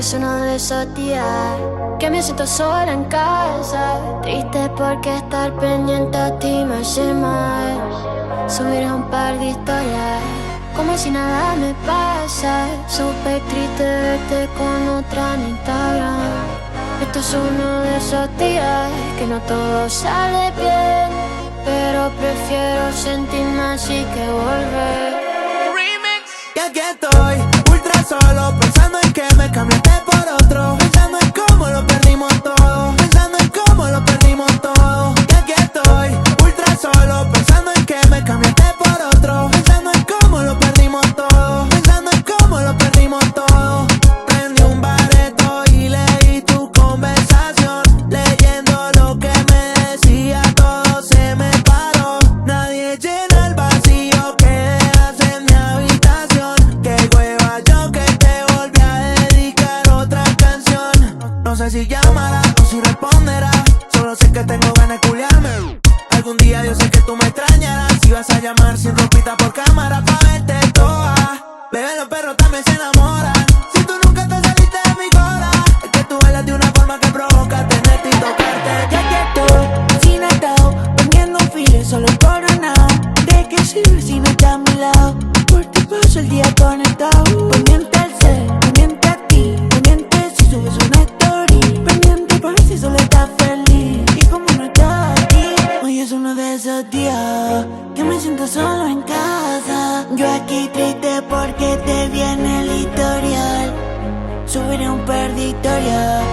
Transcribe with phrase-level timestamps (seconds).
[0.00, 1.26] es uno de esos días
[1.98, 3.98] que me siento sola en casa.
[4.22, 7.76] Triste porque estar pendiente a ti me hace mal.
[8.48, 10.22] Subir un par de historias
[10.74, 12.66] como si nada me pasa.
[12.88, 16.46] Súper triste verte con otra en Instagram.
[17.02, 21.10] Esto es uno de esos días que no todo sale bien.
[21.66, 25.12] Pero prefiero sentirme así que volver.
[25.76, 26.24] Remix.
[26.56, 27.36] Y aquí estoy,
[27.70, 29.79] ultra solo, pensando en que me cambiaste
[64.10, 65.80] Solo sé que tengo ganas de culiarme.
[66.10, 67.96] Algún día yo sé que tú me extrañarás.
[68.02, 69.19] Si vas a llamar sin ropita
[104.50, 106.24] Subiré un par de historias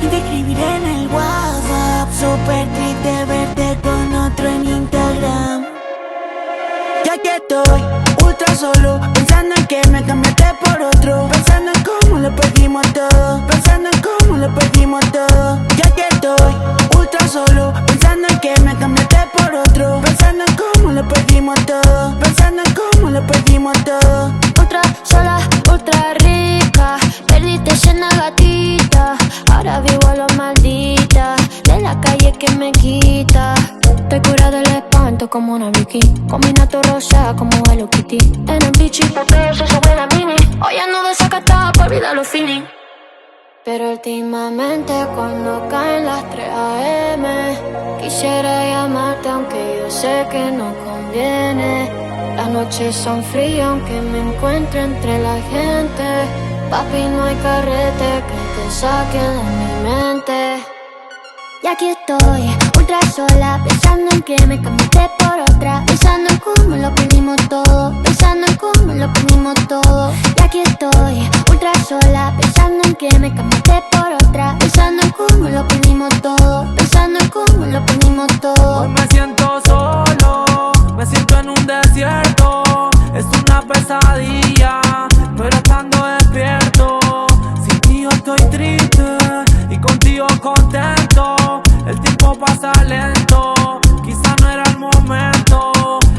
[0.00, 2.08] y te escribiré en el WhatsApp.
[2.10, 5.66] Súper triste verte con otro en Instagram.
[7.04, 7.82] Ya que estoy
[8.24, 11.28] ultra solo, pensando en que me cambiaste por otro.
[11.30, 13.46] Pensando en cómo lo perdimos todo.
[13.46, 15.60] Pensando en cómo lo perdimos todo.
[15.76, 16.54] Ya que estoy
[16.98, 17.25] ultra
[35.36, 36.00] como una Vicky.
[36.30, 38.16] Combina rosa como Hello Kitty.
[38.48, 40.34] En el bichi, se sube la mini.
[40.64, 42.62] Hoy ando desacatada por olvidar los feeling.
[43.62, 47.26] Pero últimamente cuando caen las 3 a.m.
[48.00, 51.90] Quisiera llamarte aunque yo sé que no conviene
[52.36, 56.06] Las noches son frías aunque me encuentre entre la gente
[56.70, 60.76] Papi no hay carrete que te saque de mi mente
[61.62, 62.48] y aquí estoy,
[62.86, 67.92] ultra sola, pensando en que me cambiaste por otra, pensando en cómo lo perdimos todo,
[68.04, 70.12] pensando en cómo lo perdimos todo.
[70.38, 75.48] Y aquí estoy, ultra sola, pensando en que me cambiaste por otra, pensando en cómo
[75.48, 78.82] lo perdimos todo, pensando en cómo lo perdimos todo.
[78.82, 82.90] Hoy me siento solo, me siento en un desierto.
[83.16, 84.80] Es una pesadilla,
[85.36, 87.00] pero estando despierto.
[87.66, 89.18] Sin ti yo estoy triste
[89.70, 90.85] y contigo contento.
[92.38, 93.54] Pasa lento,
[94.04, 95.72] quizá no era el momento.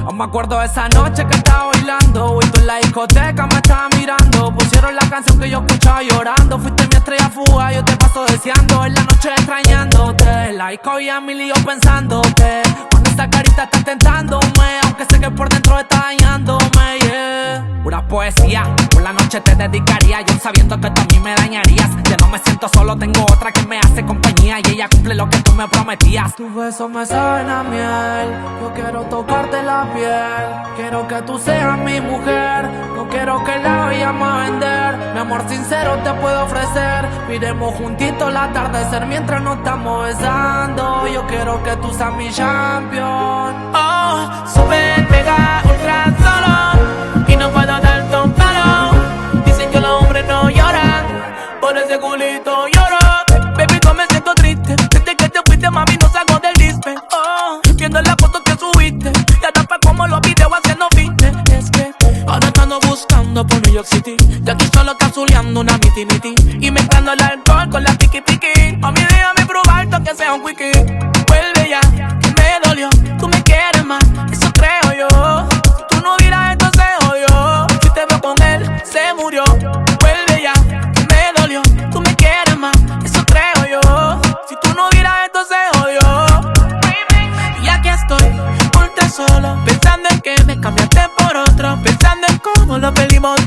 [0.03, 2.39] Aún me acuerdo de esa noche que estaba bailando.
[2.41, 4.51] Y tú en la discoteca me estaba mirando.
[4.55, 6.57] Pusieron la canción que yo escuchaba llorando.
[6.57, 8.85] Fuiste mi estrella fuga, yo te paso deseando.
[8.85, 10.53] En la noche extrañándote.
[10.53, 12.63] La disco y a mi lío pensándote.
[12.89, 14.79] Cuando esa carita está tentándome.
[14.84, 17.81] Aunque sé que por dentro está dañándome, yeah.
[17.84, 18.63] Pura poesía,
[19.27, 20.21] noche te dedicaría.
[20.21, 21.89] Yo sabiendo que tú a mí me dañarías.
[22.09, 24.59] Ya no me siento solo, tengo otra que me hace compañía.
[24.59, 26.33] Y ella cumple lo que tú me prometías.
[26.35, 28.27] Tus besos me saben a miel.
[28.61, 30.75] Yo quiero tocarte la piel.
[30.77, 32.69] Quiero que tú seas mi mujer.
[32.95, 34.97] No quiero que la vayamos a vender.
[35.13, 37.05] Mi amor sincero te puedo ofrecer.
[37.27, 41.05] Miremos juntitos el atardecer mientras nos estamos besando.
[41.13, 43.73] Yo quiero que tú seas mi champion.
[43.73, 44.47] Oh,
[63.28, 64.16] ando por New York City.
[64.46, 66.34] Y aquí solo cazuleando una miti miti.
[66.66, 68.78] Y mezclando el alcohol con la tiki tiki.
[68.78, 71.16] Mami, déjame probarte aunque sea un quickie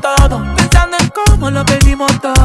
[0.01, 2.40] Pensando en cómo lo perdimos todo